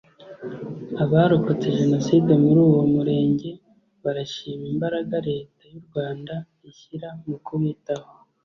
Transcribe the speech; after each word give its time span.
Abarokotse 1.03 1.67
Jenoside 1.79 2.31
muri 2.43 2.59
uwo 2.67 2.81
murenge 2.93 3.49
barashima 4.03 4.65
imbaraga 4.73 5.15
leta 5.29 5.61
y’u 5.71 5.81
Rwanda 5.87 6.33
ishyira 6.69 7.09
mu 7.27 7.37
kubitaho 7.45 8.09